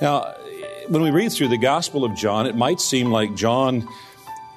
Now, 0.00 0.34
when 0.88 1.02
we 1.02 1.10
read 1.10 1.30
through 1.30 1.48
the 1.48 1.58
Gospel 1.58 2.04
of 2.04 2.14
John, 2.14 2.46
it 2.46 2.56
might 2.56 2.80
seem 2.80 3.10
like 3.10 3.34
John 3.34 3.86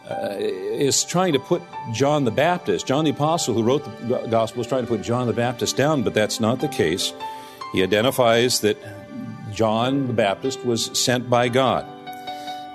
uh, 0.10 0.36
is 0.40 1.04
trying 1.04 1.34
to 1.34 1.40
put 1.40 1.62
John 1.92 2.24
the 2.24 2.32
Baptist, 2.32 2.88
John 2.88 3.04
the 3.04 3.12
Apostle 3.12 3.54
who 3.54 3.64
wrote 3.64 3.84
the 4.08 4.28
Gospel, 4.30 4.62
is 4.62 4.68
trying 4.68 4.84
to 4.84 4.88
put 4.88 5.02
John 5.02 5.28
the 5.28 5.34
Baptist 5.34 5.76
down, 5.76 6.04
but 6.04 6.14
that's 6.14 6.40
not 6.40 6.60
the 6.60 6.68
case. 6.68 7.14
He 7.74 7.84
identifies 7.84 8.62
that 8.62 8.78
John 9.52 10.08
the 10.08 10.14
Baptist 10.14 10.66
was 10.66 10.98
sent 10.98 11.30
by 11.30 11.50
God. 11.50 11.86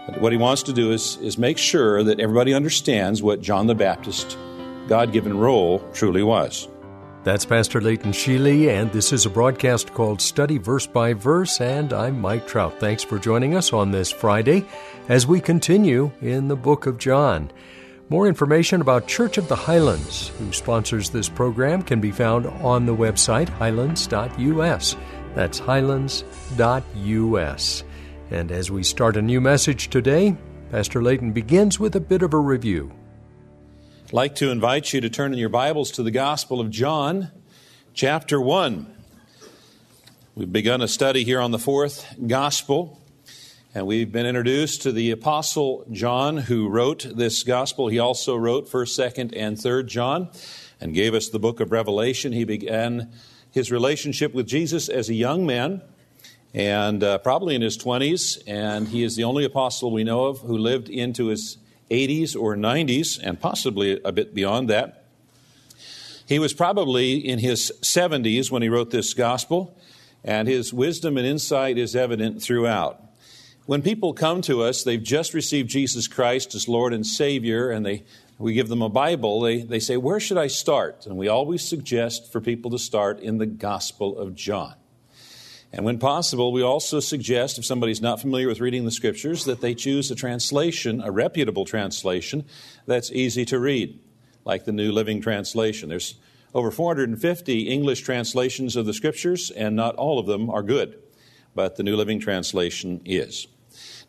But 0.07 0.21
what 0.21 0.33
he 0.33 0.39
wants 0.39 0.63
to 0.65 0.73
do 0.73 0.93
is, 0.93 1.17
is 1.19 1.39
make 1.39 1.59
sure 1.59 2.03
that 2.03 2.21
everybody 2.21 2.55
understands 2.55 3.23
what 3.23 3.41
John 3.41 3.67
the 3.67 3.75
Baptist 3.75 4.37
God 4.89 5.13
given 5.13 5.39
role 5.39 5.81
truly 5.93 6.23
was. 6.23 6.69
That's 7.25 7.45
Pastor 7.45 7.81
Leighton 7.81 8.13
Sheely, 8.13 8.69
and 8.69 8.93
this 8.93 9.13
is 9.13 9.27
a 9.27 9.31
broadcast 9.31 9.93
called 9.93 10.21
Study 10.21 10.57
Verse 10.57 10.87
by 10.87 11.15
Verse, 11.15 11.61
and 11.61 11.93
I'm 11.93 12.21
Mike 12.21 12.47
Trout. 12.47 12.79
Thanks 12.79 13.03
for 13.03 13.19
joining 13.19 13.57
us 13.57 13.73
on 13.73 13.91
this 13.91 14.11
Friday 14.11 14.65
as 15.09 15.27
we 15.27 15.41
continue 15.41 16.13
in 16.23 16.47
the 16.47 16.57
book 16.57 16.87
of 16.87 16.97
John. 16.97 17.51
More 18.09 18.29
information 18.29 18.81
about 18.81 19.09
Church 19.09 19.37
of 19.37 19.49
the 19.49 19.57
Highlands, 19.57 20.29
who 20.39 20.53
sponsors 20.53 21.11
this 21.11 21.29
program, 21.29 21.83
can 21.83 22.01
be 22.01 22.13
found 22.13 22.47
on 22.47 22.87
the 22.87 22.97
website 22.97 23.49
highlands.us. 23.49 24.97
That's 25.35 25.59
highlands.us. 25.59 26.25
And 28.31 28.53
as 28.53 28.71
we 28.71 28.83
start 28.83 29.17
a 29.17 29.23
new 29.23 29.41
message 29.41 29.89
today, 29.91 30.37
Pastor 30.71 31.03
Leighton 31.03 31.33
begins 31.33 31.81
with 31.81 31.97
a 31.97 32.01
bit 32.01 32.23
of 32.23 32.33
a 32.33 32.39
review. 32.39 32.93
I'd 34.09 34.15
like 34.15 34.37
to 34.37 34.51
invite 34.51 34.95
you 34.95 35.03
to 35.03 35.11
turn 35.11 35.35
in 35.35 35.39
your 35.39 35.51
Bibles 35.51 35.91
to 35.91 36.03
the 36.03 36.11
Gospel 36.11 36.63
of 36.63 36.71
John, 36.71 37.31
chapter 37.93 38.41
1. 38.41 38.87
We've 40.35 40.51
begun 40.51 40.81
a 40.81 40.89
study 40.89 41.25
here 41.25 41.43
on 41.43 41.51
the 41.51 41.59
fourth 41.59 42.15
Gospel, 42.27 43.03
and 43.75 43.87
we've 43.87 44.11
been 44.11 44.25
introduced 44.25 44.81
to 44.85 44.93
the 44.93 45.11
Apostle 45.11 45.85
John 45.93 46.39
who 46.39 46.71
wrote 46.71 47.07
this 47.17 47.43
Gospel. 47.43 47.89
He 47.89 47.99
also 47.99 48.35
wrote 48.35 48.67
1st, 48.71 49.13
2nd, 49.13 49.35
and 49.37 49.59
3rd 49.59 49.89
John 49.89 50.31
and 50.81 50.95
gave 50.95 51.13
us 51.13 51.29
the 51.29 51.39
book 51.39 51.61
of 51.61 51.71
Revelation. 51.71 52.33
He 52.33 52.45
began 52.45 53.13
his 53.51 53.71
relationship 53.71 54.33
with 54.33 54.47
Jesus 54.47 54.89
as 54.89 55.11
a 55.11 55.15
young 55.15 55.45
man 55.45 55.83
and 56.55 57.05
uh, 57.05 57.19
probably 57.19 57.55
in 57.55 57.61
his 57.61 57.77
20s, 57.77 58.43
and 58.47 58.89
he 58.89 59.05
is 59.05 59.17
the 59.17 59.25
only 59.25 59.45
apostle 59.45 59.93
we 59.93 60.03
know 60.03 60.25
of 60.25 60.39
who 60.39 60.57
lived 60.57 60.89
into 60.89 61.27
his 61.27 61.59
80s 61.91 62.37
or 62.37 62.57
90s, 62.57 63.19
and 63.23 63.41
possibly 63.41 64.01
a 64.05 64.13
bit 64.13 64.35
beyond 64.35 64.69
that. 64.71 65.05
He 66.27 66.39
was 66.39 66.53
probably 66.53 67.17
in 67.17 67.39
his 67.39 67.73
70s 67.81 68.51
when 68.51 68.63
he 68.63 68.69
wrote 68.69 68.91
this 68.91 69.15
gospel, 69.15 69.75
and 70.23 70.47
his 70.47 70.75
wisdom 70.75 71.17
and 71.17 71.27
insight 71.27 71.79
is 71.79 71.97
evident 71.97 72.43
throughout. 72.43 73.03
When 73.65 73.83
people 73.83 74.15
come 74.15 74.43
to 74.43 74.63
us, 74.63 74.83
they've 74.83 75.03
just 75.03 75.35
received 75.35 75.71
Jesus 75.71 76.09
Christ 76.09 76.55
as 76.55 76.69
Lord 76.69 76.93
and 76.93 77.07
Savior, 77.07 77.71
and 77.71 77.85
they, 77.85 78.05
we 78.39 78.55
give 78.55 78.69
them 78.69 78.83
a 78.83 78.89
Bible, 78.89 79.41
they, 79.41 79.63
they 79.63 79.81
say, 79.81 79.97
Where 79.97 80.21
should 80.21 80.39
I 80.39 80.47
start? 80.47 81.07
And 81.07 81.17
we 81.17 81.29
always 81.29 81.67
suggest 81.67 82.33
for 82.33 82.41
people 82.41 82.71
to 82.71 82.79
start 82.79 83.21
in 83.21 83.39
the 83.39 83.47
Gospel 83.47 84.19
of 84.19 84.35
John. 84.35 84.75
And 85.73 85.85
when 85.85 85.99
possible, 85.99 86.51
we 86.51 86.63
also 86.63 86.99
suggest, 86.99 87.59
if 87.59 87.65
somebody's 87.65 88.01
not 88.01 88.21
familiar 88.21 88.49
with 88.49 88.61
reading 88.61 88.85
the 88.85 88.91
scriptures, 88.91 89.45
that 89.45 89.61
they 89.61 89.75
choose 89.75 90.11
a 90.11 90.15
translation, 90.15 91.03
a 91.03 91.11
reputable 91.11 91.67
translation, 91.67 92.47
that's 92.87 93.13
easy 93.13 93.45
to 93.47 93.59
read, 93.59 94.01
like 94.45 94.65
the 94.65 94.73
New 94.73 94.93
Living 94.93 95.21
Translation. 95.21 95.91
There's 95.91 96.15
over 96.55 96.71
450 96.71 97.69
English 97.69 98.01
translations 98.01 98.77
of 98.77 98.87
the 98.87 98.95
scriptures, 98.95 99.51
and 99.51 99.77
not 99.77 99.95
all 99.97 100.19
of 100.19 100.27
them 100.27 100.49
are 100.49 100.63
good, 100.63 100.99
but 101.55 101.77
the 101.77 101.83
New 101.83 101.97
Living 101.97 102.19
Translation 102.19 103.03
is. 103.05 103.47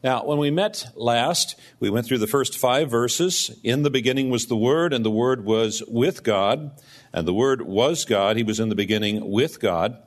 Now, 0.02 0.24
when 0.24 0.38
we 0.38 0.50
met 0.50 0.88
last, 0.96 1.60
we 1.82 1.90
went 1.90 2.06
through 2.06 2.20
the 2.20 2.28
first 2.28 2.58
five 2.58 2.90
verses. 2.90 3.60
In 3.66 3.84
the 3.84 3.90
beginning 3.90 4.30
was 4.30 4.46
the 4.46 4.56
Word, 4.56 4.94
and 4.94 5.04
the 5.04 5.12
Word 5.12 5.44
was 5.44 5.84
with 5.90 6.24
God, 6.24 6.72
and 7.12 7.28
the 7.28 7.34
Word 7.34 7.64
was 7.64 8.06
God. 8.06 8.38
He 8.38 8.44
was 8.44 8.62
in 8.62 8.70
the 8.70 8.76
beginning 8.76 9.30
with 9.30 9.60
God. 9.60 10.02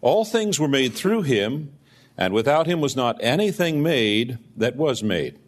All 0.00 0.24
things 0.24 0.60
were 0.60 0.68
made 0.68 0.94
through 0.94 1.22
him, 1.22 1.72
and 2.16 2.32
without 2.32 2.66
him 2.66 2.80
was 2.80 2.96
not 2.96 3.16
anything 3.20 3.82
made 3.82 4.38
that 4.56 4.76
was 4.76 5.02
made. 5.02 5.38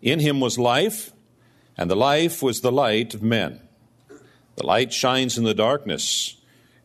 In 0.00 0.20
him 0.20 0.40
was 0.40 0.58
life, 0.58 1.12
and 1.76 1.90
the 1.90 1.96
life 1.96 2.42
was 2.42 2.60
the 2.60 2.72
light 2.72 3.14
of 3.14 3.22
men. 3.22 3.60
The 4.56 4.66
light 4.66 4.92
shines 4.92 5.38
in 5.38 5.44
the 5.44 5.54
darkness, 5.54 6.36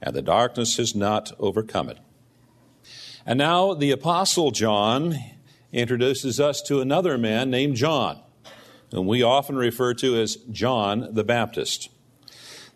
and 0.02 0.16
the 0.16 0.22
darkness 0.22 0.78
has 0.78 0.96
not 0.96 1.32
overcome 1.40 1.90
it. 1.90 1.98
And 3.26 3.38
now 3.38 3.74
the 3.74 3.92
Apostle 3.92 4.52
John 4.52 5.18
introduces 5.74 6.40
us 6.40 6.62
to 6.64 6.80
another 6.80 7.18
man 7.18 7.50
named 7.50 7.76
John, 7.76 8.22
whom 8.92 9.08
we 9.08 9.22
often 9.22 9.58
refer 9.58 9.94
to 9.96 10.16
as 10.16 10.38
John 10.52 11.14
the 11.14 11.26
Baptist. 11.26 11.90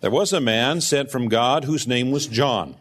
There 0.01 0.11
was 0.11 0.33
a 0.33 0.41
man 0.41 0.81
sent 0.81 1.09
from 1.09 1.29
God 1.29 1.63
whose 1.63 1.87
name 1.87 2.11
was 2.11 2.27
John. 2.27 2.75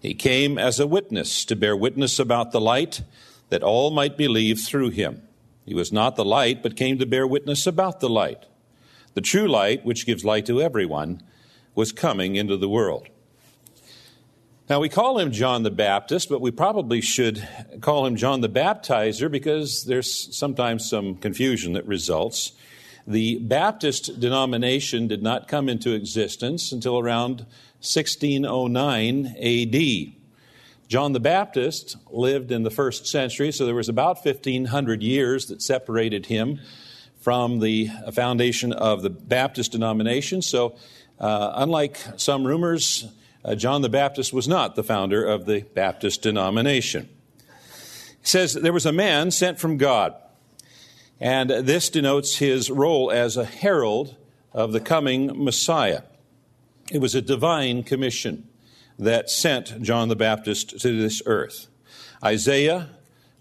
He 0.00 0.14
came 0.14 0.58
as 0.58 0.78
a 0.78 0.86
witness 0.86 1.44
to 1.46 1.56
bear 1.56 1.76
witness 1.76 2.18
about 2.18 2.52
the 2.52 2.60
light 2.60 3.02
that 3.48 3.62
all 3.62 3.90
might 3.90 4.16
believe 4.16 4.60
through 4.60 4.90
him. 4.90 5.22
He 5.64 5.74
was 5.74 5.92
not 5.92 6.16
the 6.16 6.24
light, 6.24 6.62
but 6.62 6.76
came 6.76 6.98
to 6.98 7.06
bear 7.06 7.26
witness 7.26 7.66
about 7.66 8.00
the 8.00 8.08
light. 8.08 8.44
The 9.14 9.20
true 9.20 9.48
light, 9.48 9.84
which 9.84 10.06
gives 10.06 10.24
light 10.24 10.46
to 10.46 10.62
everyone, 10.62 11.22
was 11.74 11.92
coming 11.92 12.36
into 12.36 12.56
the 12.56 12.68
world. 12.68 13.08
Now, 14.68 14.80
we 14.80 14.90
call 14.90 15.18
him 15.18 15.32
John 15.32 15.62
the 15.62 15.70
Baptist, 15.70 16.28
but 16.28 16.42
we 16.42 16.50
probably 16.50 17.00
should 17.00 17.46
call 17.80 18.04
him 18.04 18.16
John 18.16 18.42
the 18.42 18.50
Baptizer 18.50 19.30
because 19.30 19.84
there's 19.84 20.36
sometimes 20.36 20.88
some 20.88 21.14
confusion 21.16 21.72
that 21.72 21.86
results. 21.86 22.52
The 23.08 23.38
Baptist 23.38 24.20
denomination 24.20 25.08
did 25.08 25.22
not 25.22 25.48
come 25.48 25.70
into 25.70 25.94
existence 25.94 26.72
until 26.72 26.98
around 26.98 27.46
1609 27.80 29.34
AD. 29.40 30.12
John 30.88 31.14
the 31.14 31.20
Baptist 31.20 31.96
lived 32.10 32.52
in 32.52 32.64
the 32.64 32.70
first 32.70 33.06
century, 33.06 33.50
so 33.50 33.64
there 33.64 33.74
was 33.74 33.88
about 33.88 34.22
1,500 34.22 35.02
years 35.02 35.46
that 35.46 35.62
separated 35.62 36.26
him 36.26 36.60
from 37.18 37.60
the 37.60 37.88
foundation 38.12 38.74
of 38.74 39.00
the 39.00 39.08
Baptist 39.08 39.72
denomination. 39.72 40.42
So, 40.42 40.76
uh, 41.18 41.52
unlike 41.54 41.96
some 42.18 42.46
rumors, 42.46 43.06
uh, 43.42 43.54
John 43.54 43.80
the 43.80 43.88
Baptist 43.88 44.34
was 44.34 44.46
not 44.46 44.76
the 44.76 44.84
founder 44.84 45.24
of 45.24 45.46
the 45.46 45.62
Baptist 45.62 46.20
denomination. 46.20 47.08
It 48.20 48.28
says 48.28 48.52
there 48.52 48.74
was 48.74 48.84
a 48.84 48.92
man 48.92 49.30
sent 49.30 49.58
from 49.58 49.78
God, 49.78 50.14
and 51.20 51.50
this 51.50 51.90
denotes 51.90 52.36
his 52.36 52.70
role 52.70 53.10
as 53.10 53.36
a 53.36 53.44
herald 53.44 54.16
of 54.52 54.72
the 54.72 54.80
coming 54.80 55.44
Messiah. 55.44 56.02
It 56.90 57.00
was 57.00 57.14
a 57.14 57.22
divine 57.22 57.82
commission 57.82 58.48
that 58.98 59.30
sent 59.30 59.82
John 59.82 60.08
the 60.08 60.16
Baptist 60.16 60.80
to 60.80 61.00
this 61.00 61.22
earth. 61.26 61.68
Isaiah 62.24 62.88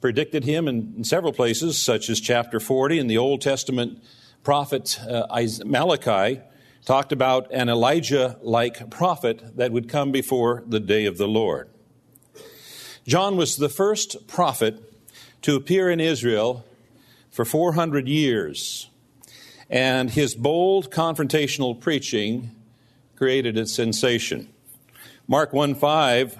predicted 0.01 0.44
him 0.44 0.68
in, 0.68 1.03
several 1.03 1.33
places, 1.33 1.79
such 1.79 2.09
as 2.09 2.19
chapter 2.19 2.59
40 2.59 3.00
in 3.00 3.07
the 3.07 3.18
Old 3.18 3.41
Testament 3.41 4.03
prophet 4.44 5.00
uh, 5.09 5.25
Malachi 5.65 6.41
talked 6.85 7.12
about 7.12 7.51
an 7.51 7.68
Elijah 7.68 8.38
like 8.41 8.89
prophet 8.89 9.57
that 9.57 9.71
would 9.71 9.89
come 9.89 10.12
before 10.12 10.63
the 10.68 10.80
day 10.80 11.06
of 11.06 11.18
the 11.18 11.27
Lord. 11.27 11.69
John 13.06 13.35
was 13.35 13.57
the 13.57 13.69
first 13.69 14.27
prophet 14.27 14.81
to 15.41 15.56
appear 15.56 15.89
in 15.89 16.00
Israel 16.00 16.63
for 17.37 17.45
400 17.45 18.07
years, 18.07 18.89
and 19.69 20.09
his 20.09 20.33
bold 20.33 20.89
confrontational 20.89 21.79
preaching 21.79 22.49
created 23.15 23.55
a 23.59 23.67
sensation. 23.67 24.49
Mark 25.27 25.53
1 25.53 25.75
5 25.75 26.35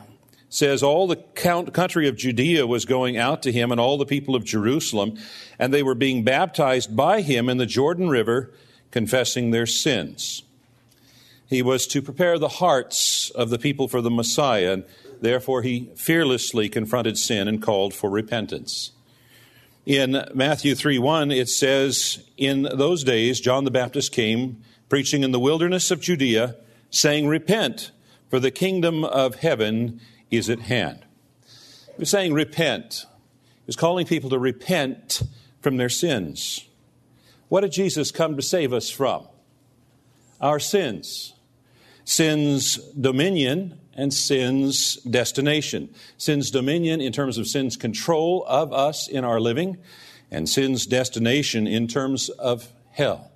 says, 0.50 0.82
All 0.82 1.06
the 1.06 1.18
country 1.18 2.08
of 2.08 2.18
Judea 2.18 2.66
was 2.66 2.86
going 2.86 3.16
out 3.16 3.44
to 3.44 3.52
him, 3.52 3.72
and 3.72 3.80
all 3.80 4.00
the 4.00 4.08
people 4.08 4.36
of 4.36 4.44
Jerusalem, 4.44 5.20
and 5.60 5.72
they 5.72 5.84
were 5.84 5.94
being 5.94 6.24
baptized 6.24 6.96
by 6.96 7.22
him 7.22 7.48
in 7.48 7.58
the 7.58 7.68
Jordan 7.68 8.10
River, 8.10 8.52
confessing 8.90 9.52
their 9.52 9.68
sins. 9.68 10.42
He 11.48 11.62
was 11.62 11.86
to 11.90 12.02
prepare 12.02 12.40
the 12.40 12.48
hearts 12.48 13.30
of 13.36 13.52
the 13.52 13.60
people 13.60 13.88
for 13.88 14.02
the 14.02 14.10
Messiah. 14.10 14.74
And 14.74 14.84
Therefore, 15.22 15.62
he 15.62 15.92
fearlessly 15.96 16.70
confronted 16.70 17.20
sin 17.20 17.48
and 17.48 17.62
called 17.62 17.94
for 17.94 18.10
repentance. 18.10 18.94
In 19.88 20.22
Matthew 20.34 20.76
3 20.76 21.00
1, 21.00 21.32
it 21.32 21.48
says, 21.48 22.22
In 22.36 22.64
those 22.64 23.06
days, 23.06 23.40
John 23.40 23.64
the 23.64 23.72
Baptist 23.72 24.12
came 24.12 24.62
preaching 24.90 25.24
in 25.24 25.32
the 25.32 25.40
wilderness 25.40 25.92
of 25.92 26.02
Judea, 26.02 26.58
saying, 26.90 27.26
Repent, 27.26 27.92
for 28.30 28.38
the 28.38 28.52
kingdom 28.52 29.06
of 29.06 29.36
heaven 29.36 30.02
is 30.30 30.50
at 30.50 30.60
hand. 30.60 31.06
He 31.86 32.00
was 32.00 32.10
saying, 32.10 32.34
Repent. 32.34 33.06
He 33.06 33.64
was 33.66 33.78
calling 33.78 34.06
people 34.06 34.30
to 34.32 34.38
repent 34.38 35.22
from 35.62 35.78
their 35.78 35.88
sins. 35.88 36.68
What 37.48 37.62
did 37.62 37.72
Jesus 37.72 38.12
come 38.12 38.36
to 38.36 38.42
save 38.42 38.74
us 38.74 38.90
from? 38.90 39.26
Our 40.42 40.60
sins. 40.60 41.34
Sin's 42.04 42.76
dominion 42.90 43.80
and 43.98 44.14
sin's 44.14 44.96
destination. 44.98 45.90
Sin's 46.18 46.52
dominion 46.52 47.02
in 47.02 47.12
terms 47.12 47.38
of 47.38 47.48
sin's 47.48 47.76
control 47.76 48.46
of 48.48 48.72
us 48.72 49.08
in 49.08 49.26
our 49.26 49.40
living, 49.40 49.78
and 50.32 50.48
sin's 50.48 50.86
destination 50.86 51.68
in 51.68 51.88
terms 51.88 52.30
of 52.30 52.72
hell. 52.92 53.32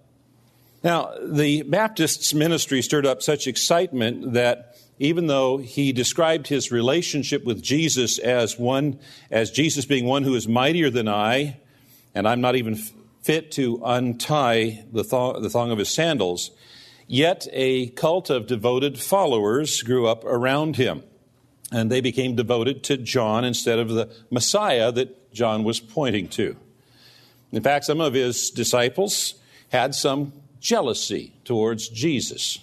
Now, 0.83 1.13
the 1.21 1.63
Baptist's 1.63 2.33
ministry 2.33 2.81
stirred 2.81 3.05
up 3.05 3.21
such 3.21 3.47
excitement 3.47 4.33
that 4.33 4.77
even 4.99 5.27
though 5.27 5.57
he 5.57 5.91
described 5.91 6.47
his 6.47 6.71
relationship 6.71 7.43
with 7.43 7.61
Jesus 7.61 8.19
as 8.19 8.59
one, 8.59 8.99
as 9.31 9.49
Jesus 9.49 9.85
being 9.85 10.05
one 10.05 10.23
who 10.23 10.35
is 10.35 10.47
mightier 10.47 10.91
than 10.91 11.07
I, 11.07 11.57
and 12.13 12.27
I'm 12.27 12.41
not 12.41 12.55
even 12.55 12.75
fit 13.21 13.51
to 13.53 13.81
untie 13.83 14.83
the, 14.91 15.03
thong, 15.03 15.41
the 15.41 15.49
thong 15.49 15.71
of 15.71 15.77
his 15.77 15.89
sandals, 15.89 16.51
yet 17.11 17.45
a 17.51 17.87
cult 17.87 18.29
of 18.29 18.47
devoted 18.47 18.97
followers 18.97 19.83
grew 19.83 20.07
up 20.07 20.23
around 20.23 20.77
him. 20.77 21.03
And 21.69 21.91
they 21.91 21.99
became 21.99 22.35
devoted 22.35 22.83
to 22.85 22.95
John 22.95 23.43
instead 23.43 23.79
of 23.79 23.89
the 23.89 24.09
Messiah 24.29 24.93
that 24.93 25.33
John 25.33 25.65
was 25.65 25.81
pointing 25.81 26.29
to. 26.29 26.55
In 27.51 27.61
fact, 27.61 27.83
some 27.83 27.99
of 27.99 28.13
his 28.13 28.49
disciples 28.49 29.35
had 29.69 29.93
some 29.93 30.31
jealousy 30.61 31.33
towards 31.43 31.89
Jesus. 31.89 32.59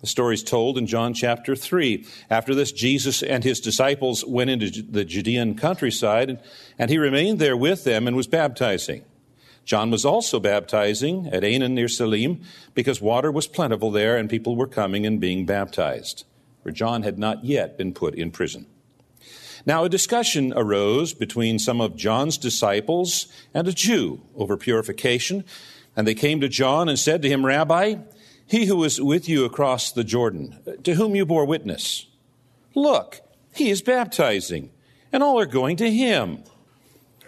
The 0.00 0.06
story 0.06 0.34
is 0.34 0.42
told 0.42 0.78
in 0.78 0.86
John 0.86 1.12
chapter 1.12 1.54
3. 1.54 2.06
After 2.30 2.54
this, 2.54 2.72
Jesus 2.72 3.22
and 3.22 3.44
his 3.44 3.60
disciples 3.60 4.24
went 4.24 4.48
into 4.48 4.82
the 4.82 5.04
Judean 5.04 5.56
countryside, 5.56 6.40
and 6.78 6.90
he 6.90 6.96
remained 6.96 7.38
there 7.38 7.56
with 7.56 7.84
them 7.84 8.06
and 8.06 8.16
was 8.16 8.26
baptizing. 8.26 9.04
John 9.70 9.92
was 9.92 10.04
also 10.04 10.40
baptizing 10.40 11.28
at 11.28 11.44
Aenon 11.44 11.74
near 11.74 11.86
Salim 11.86 12.40
because 12.74 13.00
water 13.00 13.30
was 13.30 13.46
plentiful 13.46 13.92
there 13.92 14.16
and 14.16 14.28
people 14.28 14.56
were 14.56 14.66
coming 14.66 15.06
and 15.06 15.20
being 15.20 15.46
baptized, 15.46 16.24
for 16.64 16.72
John 16.72 17.04
had 17.04 17.20
not 17.20 17.44
yet 17.44 17.78
been 17.78 17.94
put 17.94 18.16
in 18.16 18.32
prison. 18.32 18.66
Now, 19.64 19.84
a 19.84 19.88
discussion 19.88 20.52
arose 20.56 21.14
between 21.14 21.60
some 21.60 21.80
of 21.80 21.94
John's 21.94 22.36
disciples 22.36 23.28
and 23.54 23.68
a 23.68 23.72
Jew 23.72 24.22
over 24.34 24.56
purification 24.56 25.44
and 25.94 26.04
they 26.04 26.14
came 26.14 26.40
to 26.40 26.48
John 26.48 26.88
and 26.88 26.98
said 26.98 27.22
to 27.22 27.28
him, 27.28 27.46
Rabbi, 27.46 27.94
he 28.48 28.64
who 28.66 28.74
was 28.74 29.00
with 29.00 29.28
you 29.28 29.44
across 29.44 29.92
the 29.92 30.02
Jordan, 30.02 30.58
to 30.82 30.94
whom 30.94 31.14
you 31.14 31.24
bore 31.24 31.44
witness, 31.44 32.08
look, 32.74 33.20
he 33.54 33.70
is 33.70 33.82
baptizing, 33.82 34.72
and 35.12 35.22
all 35.22 35.38
are 35.38 35.46
going 35.46 35.76
to 35.76 35.88
him. 35.88 36.42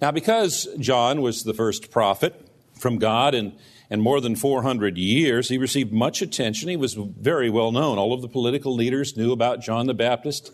Now, 0.00 0.10
because 0.10 0.68
John 0.78 1.20
was 1.20 1.44
the 1.44 1.54
first 1.54 1.90
prophet 1.90 2.46
from 2.78 2.98
God 2.98 3.34
and, 3.34 3.52
and 3.90 4.00
more 4.00 4.20
than 4.20 4.34
400 4.34 4.96
years, 4.96 5.48
he 5.48 5.58
received 5.58 5.92
much 5.92 6.22
attention. 6.22 6.68
He 6.68 6.76
was 6.76 6.94
very 6.94 7.50
well 7.50 7.72
known. 7.72 7.98
All 7.98 8.12
of 8.12 8.22
the 8.22 8.28
political 8.28 8.74
leaders 8.74 9.16
knew 9.16 9.32
about 9.32 9.60
John 9.60 9.86
the 9.86 9.94
Baptist 9.94 10.52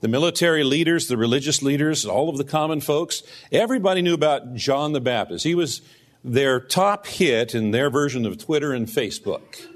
the 0.00 0.08
military 0.08 0.62
leaders, 0.64 1.08
the 1.08 1.16
religious 1.16 1.62
leaders, 1.62 2.06
all 2.06 2.28
of 2.28 2.36
the 2.36 2.44
common 2.44 2.80
folks, 2.80 3.22
everybody 3.50 4.02
knew 4.02 4.14
about 4.14 4.54
John 4.54 4.92
the 4.92 5.00
Baptist. 5.00 5.44
He 5.44 5.54
was 5.54 5.82
their 6.22 6.60
top 6.60 7.06
hit 7.06 7.54
in 7.54 7.70
their 7.70 7.90
version 7.90 8.24
of 8.24 8.38
Twitter 8.38 8.72
and 8.72 8.86
Facebook, 8.86 9.66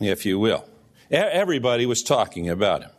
if 0.00 0.26
you 0.26 0.38
will. 0.38 0.68
Everybody 1.10 1.86
was 1.86 2.02
talking 2.02 2.48
about 2.48 2.82
him. 2.82 2.90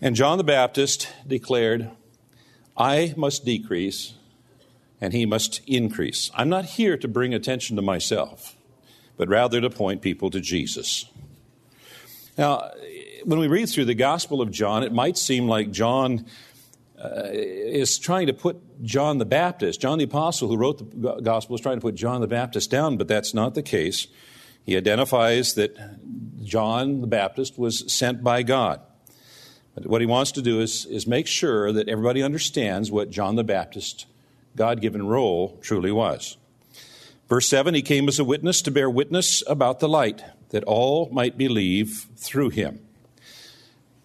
And 0.00 0.14
John 0.14 0.38
the 0.38 0.44
Baptist 0.44 1.08
declared, 1.26 1.90
I 2.76 3.12
must 3.16 3.44
decrease 3.44 4.14
and 5.00 5.12
he 5.12 5.26
must 5.26 5.60
increase. 5.66 6.30
I'm 6.34 6.48
not 6.48 6.64
here 6.64 6.96
to 6.96 7.08
bring 7.08 7.34
attention 7.34 7.76
to 7.76 7.82
myself, 7.82 8.56
but 9.16 9.28
rather 9.28 9.60
to 9.60 9.70
point 9.70 10.02
people 10.02 10.30
to 10.30 10.40
Jesus. 10.40 11.06
Now, 12.36 12.70
when 13.24 13.38
we 13.38 13.48
read 13.48 13.68
through 13.68 13.86
the 13.86 13.94
Gospel 13.94 14.40
of 14.40 14.50
John, 14.50 14.82
it 14.82 14.92
might 14.92 15.18
seem 15.18 15.48
like 15.48 15.70
John 15.70 16.26
uh, 17.02 17.28
is 17.32 17.98
trying 17.98 18.26
to 18.26 18.32
put 18.32 18.82
John 18.82 19.18
the 19.18 19.24
Baptist, 19.24 19.80
John 19.80 19.98
the 19.98 20.04
Apostle 20.04 20.48
who 20.48 20.56
wrote 20.56 20.78
the 20.78 21.20
Gospel, 21.20 21.54
is 21.54 21.60
trying 21.60 21.76
to 21.76 21.80
put 21.80 21.94
John 21.94 22.20
the 22.20 22.26
Baptist 22.26 22.70
down, 22.70 22.96
but 22.96 23.08
that's 23.08 23.34
not 23.34 23.54
the 23.54 23.62
case. 23.62 24.08
He 24.64 24.76
identifies 24.76 25.54
that 25.54 25.76
John 26.44 27.00
the 27.00 27.06
Baptist 27.06 27.58
was 27.58 27.90
sent 27.92 28.22
by 28.22 28.42
God. 28.42 28.80
But 29.74 29.86
what 29.86 30.00
he 30.00 30.06
wants 30.06 30.32
to 30.32 30.42
do 30.42 30.60
is, 30.60 30.86
is 30.86 31.06
make 31.06 31.26
sure 31.26 31.72
that 31.72 31.88
everybody 31.88 32.22
understands 32.22 32.90
what 32.90 33.10
John 33.10 33.36
the 33.36 33.44
Baptist, 33.44 34.06
God 34.58 34.80
given 34.80 35.06
role, 35.06 35.56
truly 35.62 35.92
was. 35.92 36.36
Verse 37.28 37.46
7 37.46 37.74
He 37.74 37.82
came 37.82 38.08
as 38.08 38.18
a 38.18 38.24
witness 38.24 38.60
to 38.62 38.72
bear 38.72 38.90
witness 38.90 39.44
about 39.46 39.78
the 39.78 39.88
light, 39.88 40.24
that 40.50 40.64
all 40.64 41.08
might 41.12 41.38
believe 41.38 42.08
through 42.16 42.50
him. 42.50 42.80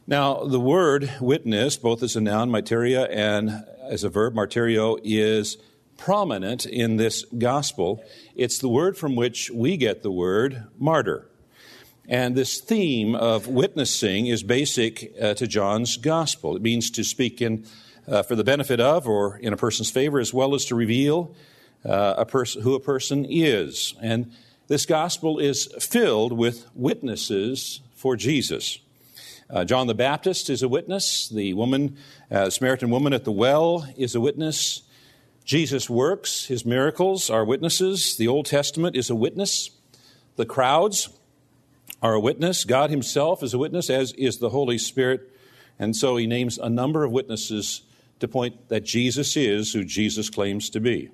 Now, 0.05 0.43
the 0.43 0.59
word 0.59 1.11
witness, 1.19 1.75
both 1.75 2.03
as 2.03 2.15
a 2.15 2.21
noun, 2.21 2.51
martyria, 2.51 3.07
and 3.09 3.65
as 3.81 4.03
a 4.03 4.09
verb, 4.09 4.35
martyrio, 4.35 4.99
is 5.03 5.57
prominent 5.97 6.67
in 6.67 6.97
this 6.97 7.25
gospel. 7.37 8.03
It's 8.35 8.59
the 8.59 8.69
word 8.69 8.95
from 8.95 9.15
which 9.15 9.49
we 9.49 9.75
get 9.75 10.03
the 10.03 10.11
word 10.11 10.65
martyr. 10.77 11.27
And 12.07 12.35
this 12.35 12.59
theme 12.59 13.15
of 13.15 13.47
witnessing 13.47 14.27
is 14.27 14.43
basic 14.43 15.15
uh, 15.19 15.33
to 15.35 15.47
John's 15.47 15.97
gospel. 15.97 16.55
It 16.55 16.61
means 16.61 16.91
to 16.91 17.03
speak 17.03 17.41
in, 17.41 17.65
uh, 18.07 18.23
for 18.23 18.35
the 18.35 18.43
benefit 18.43 18.79
of 18.79 19.07
or 19.07 19.37
in 19.37 19.53
a 19.53 19.57
person's 19.57 19.89
favor, 19.89 20.19
as 20.19 20.33
well 20.33 20.55
as 20.55 20.65
to 20.65 20.75
reveal 20.75 21.35
uh, 21.85 22.15
a 22.17 22.25
pers- 22.25 22.55
who 22.55 22.75
a 22.75 22.79
person 22.79 23.25
is. 23.29 23.93
And 24.01 24.31
this 24.67 24.85
gospel 24.85 25.39
is 25.39 25.67
filled 25.79 26.33
with 26.33 26.67
witnesses 26.73 27.81
for 27.95 28.15
Jesus. 28.15 28.79
Uh, 29.49 29.65
John 29.65 29.87
the 29.87 29.93
Baptist 29.93 30.49
is 30.49 30.63
a 30.63 30.67
witness. 30.67 31.29
The 31.29 31.53
woman, 31.53 31.97
uh, 32.31 32.49
Samaritan 32.49 32.89
woman 32.89 33.13
at 33.13 33.23
the 33.23 33.31
well, 33.31 33.87
is 33.97 34.15
a 34.15 34.21
witness. 34.21 34.81
Jesus' 35.45 35.89
works, 35.89 36.45
his 36.45 36.65
miracles, 36.65 37.29
are 37.29 37.43
witnesses. 37.43 38.15
The 38.15 38.27
Old 38.27 38.45
Testament 38.45 38.95
is 38.95 39.09
a 39.09 39.15
witness. 39.15 39.69
The 40.37 40.45
crowds 40.45 41.09
are 42.01 42.13
a 42.13 42.19
witness. 42.19 42.63
God 42.63 42.89
himself 42.89 43.43
is 43.43 43.53
a 43.53 43.57
witness, 43.57 43.89
as 43.89 44.13
is 44.13 44.37
the 44.37 44.49
Holy 44.49 44.77
Spirit. 44.77 45.29
And 45.77 45.95
so 45.95 46.15
he 46.15 46.27
names 46.27 46.57
a 46.57 46.69
number 46.69 47.03
of 47.03 47.11
witnesses 47.11 47.81
to 48.23 48.27
point 48.27 48.69
that 48.69 48.85
Jesus 48.85 49.35
is 49.35 49.73
who 49.73 49.83
Jesus 49.83 50.29
claims 50.29 50.69
to 50.71 50.79
be. 50.79 51.09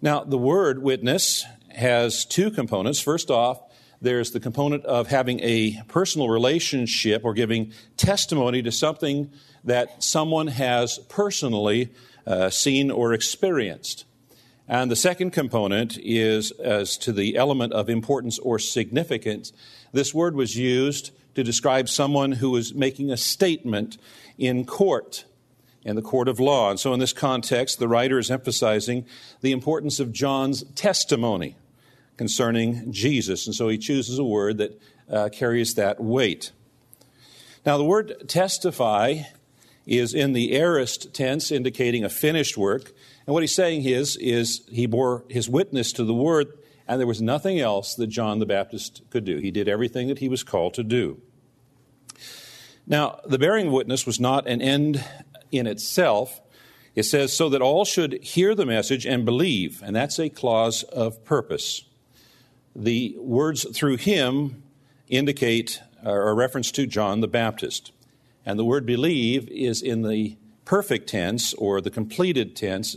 Now, 0.00 0.24
the 0.24 0.38
word 0.38 0.82
witness 0.82 1.44
has 1.70 2.26
two 2.26 2.50
components. 2.50 3.00
First 3.00 3.30
off, 3.30 3.60
there's 4.02 4.32
the 4.32 4.40
component 4.40 4.84
of 4.84 5.08
having 5.08 5.40
a 5.40 5.80
personal 5.88 6.28
relationship 6.28 7.24
or 7.24 7.32
giving 7.32 7.72
testimony 7.96 8.60
to 8.62 8.70
something 8.72 9.30
that 9.64 10.02
someone 10.02 10.48
has 10.48 10.98
personally 11.08 11.90
uh, 12.26 12.50
seen 12.50 12.90
or 12.90 13.14
experienced. 13.14 14.04
And 14.68 14.90
the 14.90 14.96
second 14.96 15.30
component 15.30 15.98
is 16.02 16.50
as 16.52 16.98
to 16.98 17.12
the 17.12 17.36
element 17.36 17.72
of 17.72 17.88
importance 17.88 18.38
or 18.38 18.58
significance. 18.58 19.52
This 19.92 20.12
word 20.12 20.34
was 20.34 20.56
used 20.56 21.12
to 21.36 21.42
describe 21.42 21.88
someone 21.88 22.32
who 22.32 22.50
was 22.50 22.74
making 22.74 23.10
a 23.10 23.16
statement 23.16 23.96
in 24.36 24.66
court, 24.66 25.24
in 25.84 25.96
the 25.96 26.02
court 26.02 26.28
of 26.28 26.38
law. 26.38 26.70
And 26.70 26.78
so, 26.78 26.92
in 26.92 27.00
this 27.00 27.12
context, 27.12 27.78
the 27.78 27.88
writer 27.88 28.18
is 28.18 28.30
emphasizing 28.30 29.06
the 29.40 29.52
importance 29.52 30.00
of 30.00 30.12
John's 30.12 30.64
testimony 30.74 31.56
concerning 32.16 32.92
Jesus. 32.92 33.46
And 33.46 33.54
so 33.54 33.68
he 33.68 33.78
chooses 33.78 34.18
a 34.18 34.24
word 34.24 34.58
that 34.58 34.80
uh, 35.10 35.28
carries 35.30 35.74
that 35.74 36.00
weight. 36.00 36.52
Now, 37.64 37.78
the 37.78 37.84
word 37.84 38.28
testify 38.28 39.22
is 39.86 40.14
in 40.14 40.32
the 40.32 40.52
aorist 40.52 41.12
tense, 41.14 41.50
indicating 41.50 42.04
a 42.04 42.08
finished 42.08 42.56
work. 42.56 42.92
And 43.26 43.34
what 43.34 43.42
he's 43.42 43.54
saying 43.54 43.84
is, 43.84 44.16
is 44.16 44.62
he 44.68 44.86
bore 44.86 45.24
his 45.28 45.48
witness 45.48 45.92
to 45.94 46.04
the 46.04 46.14
word, 46.14 46.48
and 46.86 47.00
there 47.00 47.06
was 47.06 47.22
nothing 47.22 47.60
else 47.60 47.94
that 47.94 48.08
John 48.08 48.38
the 48.38 48.46
Baptist 48.46 49.02
could 49.10 49.24
do. 49.24 49.38
He 49.38 49.50
did 49.50 49.68
everything 49.68 50.08
that 50.08 50.18
he 50.18 50.28
was 50.28 50.42
called 50.42 50.74
to 50.74 50.82
do. 50.82 51.20
Now, 52.86 53.20
the 53.24 53.38
bearing 53.38 53.70
witness 53.70 54.06
was 54.06 54.18
not 54.18 54.46
an 54.48 54.60
end 54.60 55.04
in 55.52 55.66
itself. 55.66 56.40
It 56.94 57.04
says, 57.04 57.32
so 57.32 57.48
that 57.50 57.62
all 57.62 57.84
should 57.84 58.22
hear 58.22 58.54
the 58.54 58.66
message 58.66 59.06
and 59.06 59.24
believe, 59.24 59.82
and 59.82 59.94
that's 59.94 60.18
a 60.18 60.28
clause 60.28 60.82
of 60.82 61.24
purpose. 61.24 61.84
The 62.74 63.14
words 63.18 63.64
through 63.76 63.98
him 63.98 64.62
indicate 65.08 65.80
a 66.02 66.34
reference 66.34 66.70
to 66.72 66.86
John 66.86 67.20
the 67.20 67.28
Baptist. 67.28 67.92
And 68.44 68.58
the 68.58 68.64
word 68.64 68.84
believe 68.84 69.48
is 69.48 69.82
in 69.82 70.02
the 70.02 70.36
perfect 70.64 71.08
tense 71.08 71.54
or 71.54 71.80
the 71.80 71.90
completed 71.90 72.56
tense. 72.56 72.96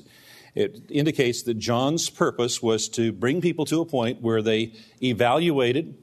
It 0.56 0.84
indicates 0.90 1.44
that 1.44 1.56
John's 1.56 2.10
purpose 2.10 2.64
was 2.64 2.88
to 2.90 3.12
bring 3.12 3.42
people 3.42 3.66
to 3.66 3.82
a 3.82 3.86
point 3.86 4.22
where 4.22 4.42
they 4.42 4.74
evaluated 5.04 5.98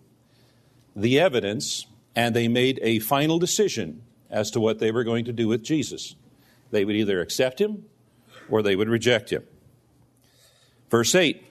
the 0.94 1.18
evidence 1.18 1.86
and 2.14 2.36
they 2.36 2.48
made 2.48 2.78
a 2.82 2.98
final 2.98 3.38
decision 3.38 4.02
as 4.30 4.50
to 4.50 4.60
what 4.60 4.78
they 4.78 4.92
were 4.92 5.04
going 5.04 5.24
to 5.24 5.32
do 5.32 5.48
with 5.48 5.62
Jesus. 5.62 6.14
They 6.72 6.84
would 6.84 6.96
either 6.96 7.20
accept 7.20 7.60
him 7.60 7.84
or 8.48 8.62
they 8.62 8.74
would 8.74 8.88
reject 8.88 9.30
him. 9.30 9.44
Verse 10.90 11.14
8 11.14 11.44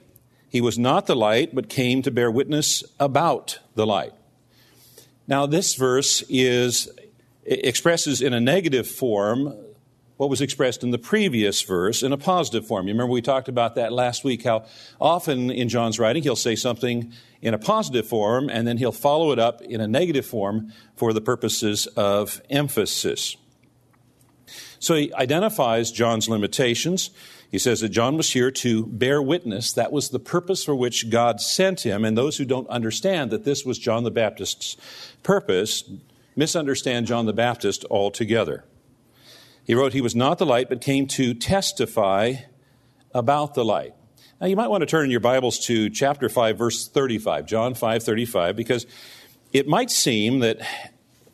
He 0.48 0.60
was 0.60 0.78
not 0.78 1.06
the 1.06 1.16
light, 1.16 1.54
but 1.54 1.70
came 1.70 2.02
to 2.02 2.10
bear 2.10 2.30
witness 2.30 2.84
about 3.00 3.58
the 3.74 3.86
light. 3.86 4.12
Now, 5.26 5.46
this 5.46 5.74
verse 5.74 6.22
is 6.28 6.90
expresses 7.44 8.20
in 8.20 8.34
a 8.34 8.40
negative 8.40 8.86
form 8.86 9.54
what 10.16 10.30
was 10.30 10.40
expressed 10.40 10.84
in 10.84 10.92
the 10.92 10.98
previous 10.98 11.62
verse 11.62 12.02
in 12.02 12.12
a 12.12 12.16
positive 12.16 12.64
form. 12.64 12.86
You 12.86 12.94
remember 12.94 13.12
we 13.12 13.22
talked 13.22 13.48
about 13.48 13.74
that 13.74 13.92
last 13.92 14.22
week, 14.22 14.44
how 14.44 14.66
often 15.00 15.50
in 15.50 15.68
John's 15.68 15.98
writing 15.98 16.22
he'll 16.22 16.36
say 16.36 16.54
something 16.54 17.12
in 17.40 17.54
a 17.54 17.58
positive 17.58 18.06
form 18.06 18.48
and 18.48 18.64
then 18.64 18.76
he'll 18.76 18.92
follow 18.92 19.32
it 19.32 19.40
up 19.40 19.62
in 19.62 19.80
a 19.80 19.88
negative 19.88 20.24
form 20.24 20.72
for 20.94 21.12
the 21.12 21.20
purposes 21.20 21.88
of 21.88 22.40
emphasis. 22.50 23.36
So 24.82 24.96
he 24.96 25.14
identifies 25.14 25.92
John's 25.92 26.28
limitations. 26.28 27.10
He 27.52 27.58
says 27.60 27.82
that 27.82 27.90
John 27.90 28.16
was 28.16 28.32
here 28.32 28.50
to 28.50 28.84
bear 28.86 29.22
witness. 29.22 29.72
That 29.72 29.92
was 29.92 30.08
the 30.08 30.18
purpose 30.18 30.64
for 30.64 30.74
which 30.74 31.08
God 31.08 31.40
sent 31.40 31.86
him. 31.86 32.04
And 32.04 32.18
those 32.18 32.36
who 32.36 32.44
don't 32.44 32.68
understand 32.68 33.30
that 33.30 33.44
this 33.44 33.64
was 33.64 33.78
John 33.78 34.02
the 34.02 34.10
Baptist's 34.10 34.76
purpose 35.22 35.84
misunderstand 36.34 37.06
John 37.06 37.26
the 37.26 37.32
Baptist 37.32 37.84
altogether. 37.92 38.64
He 39.62 39.76
wrote, 39.76 39.92
He 39.92 40.00
was 40.00 40.16
not 40.16 40.38
the 40.38 40.46
light, 40.46 40.68
but 40.68 40.80
came 40.80 41.06
to 41.08 41.32
testify 41.32 42.34
about 43.14 43.54
the 43.54 43.64
light. 43.64 43.94
Now, 44.40 44.48
you 44.48 44.56
might 44.56 44.68
want 44.68 44.80
to 44.80 44.86
turn 44.86 45.04
in 45.04 45.12
your 45.12 45.20
Bibles 45.20 45.60
to 45.66 45.90
chapter 45.90 46.28
5, 46.28 46.58
verse 46.58 46.88
35, 46.88 47.46
John 47.46 47.74
5, 47.74 48.02
35, 48.02 48.56
because 48.56 48.88
it 49.52 49.68
might 49.68 49.92
seem 49.92 50.40
that 50.40 50.60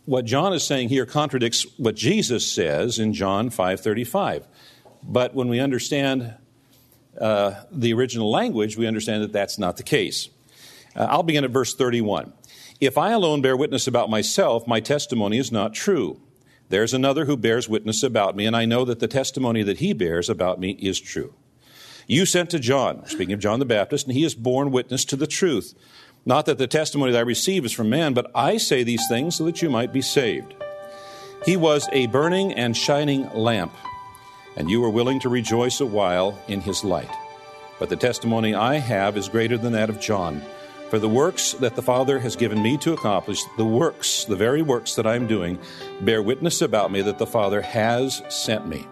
what 0.08 0.24
John 0.24 0.54
is 0.54 0.64
saying 0.64 0.88
here 0.88 1.04
contradicts 1.04 1.66
what 1.76 1.94
Jesus 1.94 2.50
says 2.50 2.98
in 2.98 3.12
John 3.12 3.50
5:35. 3.50 4.46
But 5.02 5.34
when 5.34 5.48
we 5.48 5.60
understand 5.60 6.34
uh, 7.20 7.62
the 7.70 7.92
original 7.92 8.30
language, 8.30 8.78
we 8.78 8.86
understand 8.86 9.22
that 9.22 9.34
that's 9.34 9.58
not 9.58 9.76
the 9.76 9.82
case. 9.82 10.30
Uh, 10.96 11.06
I'll 11.10 11.22
begin 11.22 11.44
at 11.44 11.50
verse 11.50 11.74
31. 11.74 12.32
If 12.80 12.96
I 12.96 13.10
alone 13.10 13.42
bear 13.42 13.54
witness 13.54 13.86
about 13.86 14.08
myself, 14.08 14.66
my 14.66 14.80
testimony 14.80 15.36
is 15.36 15.52
not 15.52 15.74
true. 15.74 16.18
There's 16.70 16.94
another 16.94 17.26
who 17.26 17.36
bears 17.36 17.68
witness 17.68 18.02
about 18.02 18.34
me, 18.34 18.46
and 18.46 18.56
I 18.56 18.64
know 18.64 18.86
that 18.86 19.00
the 19.00 19.08
testimony 19.08 19.62
that 19.62 19.78
he 19.78 19.92
bears 19.92 20.30
about 20.30 20.58
me 20.58 20.70
is 20.80 20.98
true. 20.98 21.34
You 22.06 22.24
sent 22.24 22.48
to 22.50 22.58
John, 22.58 23.04
speaking 23.04 23.34
of 23.34 23.40
John 23.40 23.58
the 23.58 23.66
Baptist, 23.66 24.06
and 24.06 24.16
he 24.16 24.22
has 24.22 24.34
borne 24.34 24.70
witness 24.70 25.04
to 25.04 25.16
the 25.16 25.26
truth. 25.26 25.74
Not 26.28 26.44
that 26.44 26.58
the 26.58 26.66
testimony 26.66 27.12
that 27.12 27.18
I 27.18 27.22
receive 27.22 27.64
is 27.64 27.72
from 27.72 27.88
man, 27.88 28.12
but 28.12 28.30
I 28.34 28.58
say 28.58 28.82
these 28.82 29.08
things 29.08 29.36
so 29.36 29.46
that 29.46 29.62
you 29.62 29.70
might 29.70 29.94
be 29.94 30.02
saved. 30.02 30.54
He 31.46 31.56
was 31.56 31.88
a 31.90 32.06
burning 32.08 32.52
and 32.52 32.76
shining 32.76 33.32
lamp, 33.32 33.72
and 34.54 34.68
you 34.68 34.82
were 34.82 34.90
willing 34.90 35.20
to 35.20 35.30
rejoice 35.30 35.80
a 35.80 35.86
while 35.86 36.38
in 36.46 36.60
his 36.60 36.84
light. 36.84 37.08
But 37.78 37.88
the 37.88 37.96
testimony 37.96 38.54
I 38.54 38.74
have 38.74 39.16
is 39.16 39.30
greater 39.30 39.56
than 39.56 39.72
that 39.72 39.88
of 39.88 40.00
John. 40.00 40.42
For 40.90 40.98
the 40.98 41.08
works 41.08 41.52
that 41.54 41.76
the 41.76 41.82
Father 41.82 42.18
has 42.18 42.36
given 42.36 42.62
me 42.62 42.76
to 42.76 42.92
accomplish, 42.92 43.40
the 43.56 43.64
works, 43.64 44.26
the 44.26 44.36
very 44.36 44.60
works 44.60 44.96
that 44.96 45.06
I 45.06 45.16
am 45.16 45.28
doing, 45.28 45.58
bear 46.02 46.22
witness 46.22 46.60
about 46.60 46.92
me 46.92 47.00
that 47.00 47.16
the 47.16 47.26
Father 47.26 47.62
has 47.62 48.22
sent 48.28 48.68
me. 48.68 48.86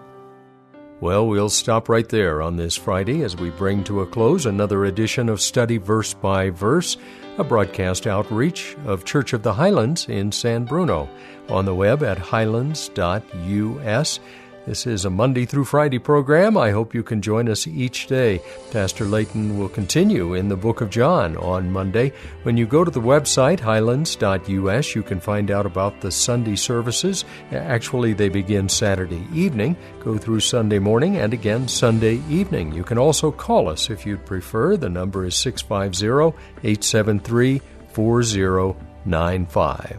Well, 0.99 1.27
we'll 1.27 1.51
stop 1.51 1.91
right 1.91 2.09
there 2.09 2.41
on 2.41 2.57
this 2.57 2.75
Friday 2.75 3.23
as 3.23 3.37
we 3.37 3.51
bring 3.51 3.85
to 3.85 4.01
a 4.01 4.07
close 4.07 4.47
another 4.47 4.87
edition 4.87 5.29
of 5.29 5.43
Study 5.43 5.77
Verse 5.77 6.15
by 6.15 6.49
Verse, 6.49 6.97
a 7.37 7.45
broadcast 7.45 8.07
outreach 8.07 8.75
of 8.87 9.05
Church 9.05 9.35
of 9.35 9.43
the 9.43 9.53
Highlands 9.53 10.09
in 10.09 10.33
San 10.33 10.65
Bruno, 10.65 11.07
on 11.51 11.67
the 11.67 11.75
web 11.75 12.03
at 12.03 12.17
highlands.us. 12.17 14.21
This 14.67 14.85
is 14.85 15.05
a 15.05 15.11
Monday 15.11 15.47
through 15.47 15.67
Friday 15.67 16.01
program. 16.01 16.57
I 16.57 16.73
hope 16.73 16.93
you 16.93 17.05
can 17.05 17.23
join 17.23 17.49
us 17.49 17.69
each 17.69 18.09
day. 18.09 18.43
Pastor 18.73 19.05
Layton 19.05 19.57
will 19.57 19.69
continue 19.69 20.35
in 20.35 20.49
the 20.49 20.57
book 20.57 20.81
of 20.81 20.91
John 20.91 21.37
on 21.37 21.71
Monday. 21.71 22.13
When 22.43 22.57
you 22.57 22.67
go 22.67 22.83
to 22.83 22.91
the 22.91 23.01
website, 23.01 23.61
highlands.us, 23.61 24.97
you 24.97 25.05
can 25.05 25.21
find 25.21 25.53
out 25.53 25.67
about 25.67 26.01
the 26.01 26.11
Sunday 26.11 26.57
services. 26.57 27.25
Actually, 27.53 28.13
they 28.13 28.29
begin 28.29 28.69
Saturday 28.69 29.25
evening, 29.33 29.77
go 30.03 30.19
through 30.19 30.41
Sunday 30.41 30.81
morning, 30.81 31.17
and 31.17 31.33
again 31.33 31.69
Sunday 31.69 32.21
evening. 32.29 32.73
You 32.73 32.83
can 32.83 32.99
also 32.99 33.31
call 33.31 33.69
us 33.69 33.89
if 33.89 34.05
you'd 34.05 34.27
prefer. 34.27 34.77
The 34.77 34.91
number 34.91 35.25
is 35.25 35.37
650 35.37 36.37
873 36.65 37.63
4095. 37.93 39.99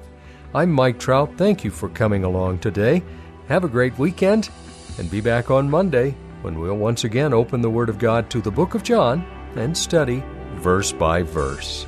I'm 0.53 0.71
Mike 0.73 0.99
Trout. 0.99 1.31
Thank 1.37 1.63
you 1.63 1.71
for 1.71 1.87
coming 1.87 2.25
along 2.25 2.59
today. 2.59 3.01
Have 3.47 3.63
a 3.63 3.69
great 3.69 3.97
weekend 3.97 4.49
and 4.97 5.09
be 5.09 5.21
back 5.21 5.49
on 5.49 5.69
Monday 5.69 6.15
when 6.41 6.59
we'll 6.59 6.75
once 6.75 7.05
again 7.05 7.33
open 7.33 7.61
the 7.61 7.69
Word 7.69 7.87
of 7.87 7.97
God 7.97 8.29
to 8.31 8.41
the 8.41 8.51
book 8.51 8.75
of 8.75 8.83
John 8.83 9.25
and 9.55 9.75
study 9.75 10.21
verse 10.55 10.91
by 10.91 11.23
verse. 11.23 11.87